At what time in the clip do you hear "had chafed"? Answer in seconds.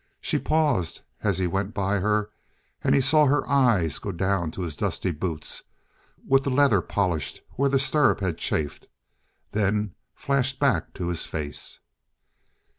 8.19-8.87